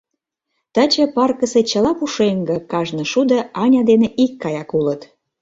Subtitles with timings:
[0.73, 5.01] Таче паркысе чыла пушеҥге, кажне шудо Аня дене икгаяк улыт.